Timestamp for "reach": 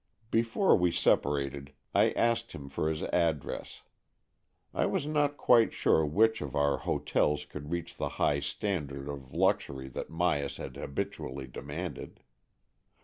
7.69-7.97